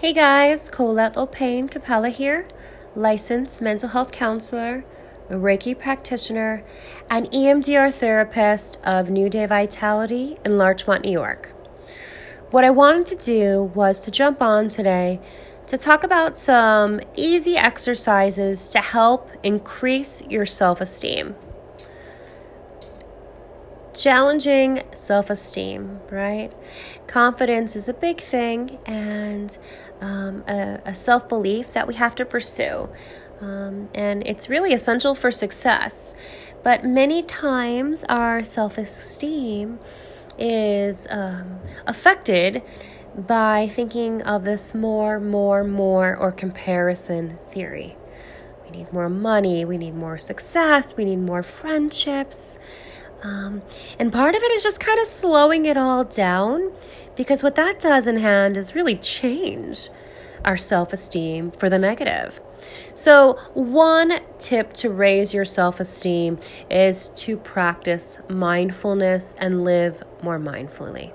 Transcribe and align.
Hey 0.00 0.14
guys, 0.14 0.70
Colette 0.70 1.16
Lopane 1.16 1.70
Capella 1.70 2.08
here, 2.08 2.48
licensed 2.94 3.60
mental 3.60 3.90
health 3.90 4.12
counselor, 4.12 4.82
Reiki 5.28 5.78
practitioner, 5.78 6.64
and 7.10 7.30
EMDR 7.30 7.92
therapist 7.92 8.78
of 8.82 9.10
New 9.10 9.28
Day 9.28 9.44
Vitality 9.44 10.38
in 10.42 10.56
Larchmont, 10.56 11.04
New 11.04 11.12
York. 11.12 11.52
What 12.50 12.64
I 12.64 12.70
wanted 12.70 13.08
to 13.08 13.16
do 13.16 13.64
was 13.74 14.00
to 14.00 14.10
jump 14.10 14.40
on 14.40 14.70
today 14.70 15.20
to 15.66 15.76
talk 15.76 16.02
about 16.02 16.38
some 16.38 17.02
easy 17.14 17.58
exercises 17.58 18.68
to 18.68 18.78
help 18.78 19.30
increase 19.42 20.26
your 20.30 20.46
self 20.46 20.80
esteem 20.80 21.34
challenging 24.00 24.82
self 24.94 25.30
esteem, 25.30 26.00
right? 26.10 26.50
Confidence 27.06 27.76
is 27.76 27.88
a 27.88 27.94
big 27.94 28.20
thing 28.20 28.78
and 28.86 29.56
um, 30.00 30.44
a, 30.48 30.80
a 30.86 30.94
self 30.94 31.28
belief 31.28 31.72
that 31.72 31.86
we 31.86 31.94
have 31.94 32.14
to 32.16 32.24
pursue. 32.24 32.88
Um, 33.40 33.88
and 33.94 34.26
it's 34.26 34.48
really 34.48 34.72
essential 34.72 35.14
for 35.14 35.30
success. 35.30 36.14
But 36.62 36.84
many 36.84 37.22
times 37.22 38.04
our 38.08 38.44
self 38.44 38.76
esteem 38.78 39.78
is 40.38 41.06
um, 41.10 41.60
affected 41.86 42.62
by 43.16 43.68
thinking 43.68 44.22
of 44.22 44.44
this 44.44 44.74
more, 44.74 45.18
more, 45.18 45.64
more, 45.64 46.16
or 46.16 46.32
comparison 46.32 47.38
theory. 47.50 47.96
We 48.64 48.70
need 48.70 48.92
more 48.92 49.08
money, 49.08 49.64
we 49.64 49.78
need 49.78 49.94
more 49.94 50.18
success, 50.18 50.96
we 50.96 51.04
need 51.04 51.18
more 51.18 51.42
friendships. 51.42 52.58
Um, 53.22 53.62
and 53.98 54.12
part 54.12 54.34
of 54.34 54.42
it 54.42 54.50
is 54.52 54.62
just 54.62 54.80
kind 54.80 54.98
of 55.00 55.06
slowing 55.06 55.66
it 55.66 55.76
all 55.76 56.04
down 56.04 56.72
because 57.16 57.42
what 57.42 57.54
that 57.56 57.80
does 57.80 58.06
in 58.06 58.16
hand 58.16 58.56
is 58.56 58.74
really 58.74 58.96
change 58.96 59.90
our 60.44 60.56
self 60.56 60.92
esteem 60.92 61.50
for 61.50 61.68
the 61.68 61.78
negative. 61.78 62.40
So, 62.94 63.38
one 63.54 64.20
tip 64.38 64.72
to 64.74 64.90
raise 64.90 65.32
your 65.32 65.44
self 65.44 65.80
esteem 65.80 66.38
is 66.70 67.08
to 67.16 67.36
practice 67.36 68.18
mindfulness 68.28 69.34
and 69.38 69.64
live 69.64 70.02
more 70.22 70.38
mindfully. 70.38 71.12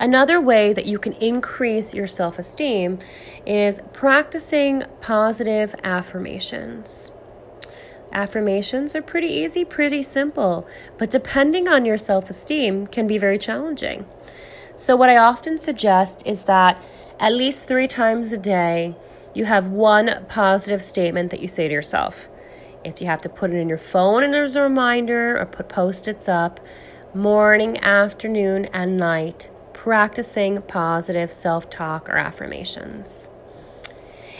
Another 0.00 0.40
way 0.40 0.72
that 0.72 0.86
you 0.86 0.98
can 0.98 1.14
increase 1.14 1.92
your 1.92 2.06
self 2.06 2.38
esteem 2.38 2.98
is 3.44 3.80
practicing 3.92 4.84
positive 5.00 5.74
affirmations. 5.82 7.10
Affirmations 8.12 8.94
are 8.96 9.02
pretty 9.02 9.28
easy, 9.28 9.64
pretty 9.64 10.02
simple, 10.02 10.66
but 10.96 11.10
depending 11.10 11.68
on 11.68 11.84
your 11.84 11.98
self 11.98 12.30
esteem, 12.30 12.86
can 12.86 13.06
be 13.06 13.18
very 13.18 13.38
challenging. 13.38 14.06
So, 14.76 14.94
what 14.94 15.10
I 15.10 15.16
often 15.16 15.58
suggest 15.58 16.22
is 16.24 16.44
that 16.44 16.80
at 17.20 17.32
least 17.32 17.66
three 17.66 17.88
times 17.88 18.32
a 18.32 18.38
day, 18.38 18.94
you 19.34 19.44
have 19.44 19.66
one 19.66 20.24
positive 20.28 20.82
statement 20.82 21.30
that 21.30 21.40
you 21.40 21.48
say 21.48 21.68
to 21.68 21.74
yourself. 21.74 22.28
If 22.84 23.00
you 23.00 23.06
have 23.08 23.20
to 23.22 23.28
put 23.28 23.50
it 23.50 23.56
in 23.56 23.68
your 23.68 23.78
phone 23.78 24.22
and 24.22 24.32
there's 24.32 24.56
a 24.56 24.62
reminder 24.62 25.38
or 25.38 25.46
put 25.46 25.68
post 25.68 26.08
its 26.08 26.28
up, 26.28 26.60
morning, 27.14 27.78
afternoon, 27.78 28.66
and 28.66 28.96
night, 28.96 29.50
practicing 29.72 30.62
positive 30.62 31.32
self 31.32 31.68
talk 31.70 32.08
or 32.08 32.16
affirmations. 32.16 33.30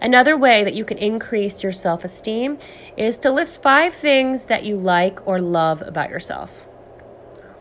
Another 0.00 0.36
way 0.36 0.64
that 0.64 0.74
you 0.74 0.84
can 0.84 0.98
increase 0.98 1.62
your 1.62 1.72
self 1.72 2.04
esteem 2.04 2.58
is 2.96 3.18
to 3.18 3.30
list 3.30 3.62
five 3.62 3.92
things 3.92 4.46
that 4.46 4.64
you 4.64 4.76
like 4.76 5.26
or 5.26 5.40
love 5.40 5.82
about 5.82 6.08
yourself. 6.08 6.66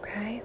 Okay. 0.02 0.41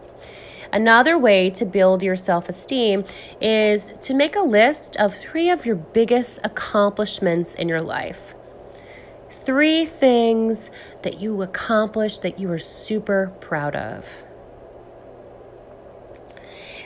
Another 0.75 1.17
way 1.17 1.50
to 1.50 1.64
build 1.64 2.03
your 2.03 2.17
self 2.17 2.48
esteem 2.48 3.05
is 3.41 3.92
to 4.00 4.12
make 4.12 4.34
a 4.34 4.41
list 4.41 4.97
of 4.97 5.14
three 5.14 5.48
of 5.48 5.64
your 5.64 5.77
biggest 5.77 6.41
accomplishments 6.42 7.55
in 7.55 7.69
your 7.69 7.80
life. 7.80 8.34
Three 9.30 9.86
things 9.86 10.72
that 11.02 11.20
you 11.20 11.42
accomplished 11.42 12.23
that 12.23 12.40
you 12.40 12.51
are 12.51 12.58
super 12.58 13.33
proud 13.39 13.77
of. 13.77 14.24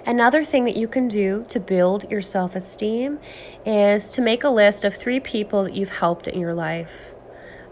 Another 0.04 0.44
thing 0.44 0.64
that 0.64 0.76
you 0.76 0.86
can 0.86 1.08
do 1.08 1.46
to 1.48 1.58
build 1.58 2.10
your 2.10 2.20
self 2.20 2.56
esteem 2.56 3.18
is 3.64 4.10
to 4.10 4.20
make 4.20 4.44
a 4.44 4.50
list 4.50 4.84
of 4.84 4.92
three 4.92 5.18
people 5.18 5.64
that 5.64 5.74
you've 5.74 5.96
helped 5.96 6.28
in 6.28 6.38
your 6.38 6.52
life. 6.52 7.14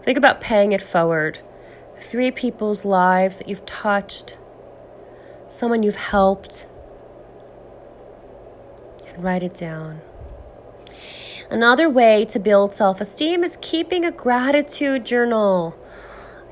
Think 0.03 0.17
about 0.17 0.41
paying 0.41 0.71
it 0.71 0.81
forward. 0.81 1.37
Three 1.99 2.31
people's 2.31 2.83
lives 2.83 3.37
that 3.37 3.47
you've 3.47 3.67
touched, 3.67 4.39
someone 5.47 5.83
you've 5.83 5.95
helped, 5.95 6.67
and 9.07 9.23
write 9.23 9.43
it 9.43 9.53
down. 9.53 10.01
Another 11.49 11.89
way 11.89 12.25
to 12.25 12.39
build 12.39 12.73
self 12.73 12.99
esteem 12.99 13.43
is 13.43 13.57
keeping 13.61 14.03
a 14.03 14.11
gratitude 14.11 15.05
journal. 15.05 15.75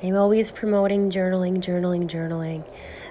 I'm 0.01 0.15
always 0.15 0.51
promoting 0.51 1.09
journaling, 1.09 1.57
journaling, 1.57 2.07
journaling. 2.07 2.63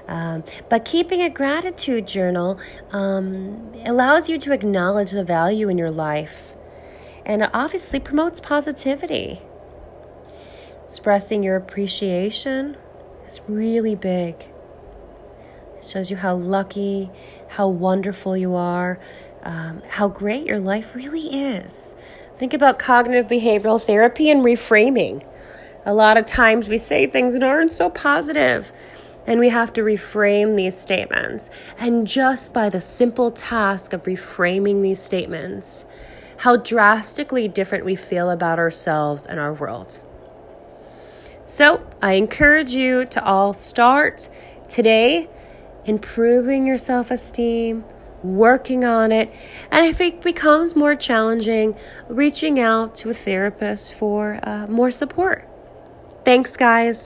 Um, 0.07 0.45
but 0.69 0.85
keeping 0.85 1.23
a 1.23 1.31
gratitude 1.31 2.07
journal 2.07 2.59
um, 2.93 3.73
allows 3.85 4.29
you 4.29 4.39
to 4.39 4.53
acknowledge 4.53 5.11
the 5.11 5.25
value 5.25 5.69
in 5.69 5.79
your 5.79 5.91
life 5.91 6.55
and 7.25 7.49
obviously 7.55 8.01
promotes 8.01 8.41
positivity. 8.41 9.41
Expressing 10.83 11.43
your 11.43 11.57
appreciation 11.57 12.77
is 13.27 13.41
really 13.49 13.95
big. 13.95 14.54
Shows 15.85 16.11
you 16.11 16.17
how 16.17 16.37
lucky, 16.37 17.11
how 17.49 17.69
wonderful 17.69 18.37
you 18.37 18.55
are, 18.55 18.99
um, 19.43 19.83
how 19.89 20.09
great 20.09 20.47
your 20.47 20.59
life 20.59 20.95
really 20.95 21.27
is. 21.35 21.95
Think 22.37 22.55
about 22.55 22.79
cognitive 22.79 23.27
behavioral 23.27 23.81
therapy 23.81 24.31
and 24.31 24.45
reframing. 24.45 25.25
A 25.87 25.95
lot 25.95 26.17
of 26.17 26.25
times 26.25 26.69
we 26.69 26.79
say 26.79 27.07
things 27.07 27.35
that 27.35 27.43
aren't 27.43 27.71
so 27.71 27.91
positive 27.91 28.73
and 29.27 29.41
we 29.41 29.51
have 29.51 29.73
to 29.75 29.83
reframe 29.83 30.57
these 30.57 30.77
statements. 30.77 31.51
And 31.79 32.07
just 32.07 32.53
by 32.53 32.69
the 32.69 32.81
simple 32.81 33.31
task 33.31 33.93
of 33.93 34.05
reframing 34.05 34.83
these 34.83 35.01
statements, 35.01 35.87
how 36.39 36.57
drastically 36.57 37.49
different 37.49 37.85
we 37.85 37.97
feel 37.97 38.31
about 38.31 38.59
ourselves 38.59 39.27
and 39.27 39.39
our 39.39 39.53
world. 39.53 40.01
So, 41.47 41.87
I 42.01 42.15
encourage 42.15 42.73
you 42.73 43.05
to 43.07 43.25
all 43.25 43.53
start 43.53 44.29
today 44.69 45.29
improving 45.85 46.67
your 46.67 46.79
self 46.79 47.11
esteem, 47.11 47.85
working 48.23 48.85
on 48.85 49.13
it, 49.13 49.31
and 49.71 49.87
if 49.87 50.01
it 50.01 50.21
becomes 50.23 50.75
more 50.75 50.95
challenging, 50.97 51.77
reaching 52.09 52.59
out 52.59 52.95
to 52.97 53.11
a 53.11 53.15
therapist 53.15 53.95
for 53.95 54.41
uh, 54.43 54.67
more 54.67 54.91
support. 54.91 55.49
Thanks, 56.25 56.57
guys. 56.57 57.03